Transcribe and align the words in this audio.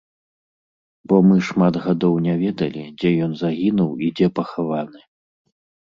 Бо 1.11 1.15
мы 1.31 1.37
шмат 1.49 1.73
гадоў 1.85 2.15
не 2.27 2.35
ведалі, 2.43 2.85
дзе 3.03 3.09
ён 3.29 3.39
загінуў 3.45 3.91
і 4.09 4.13
дзе 4.21 4.27
пахаваны. 4.41 4.99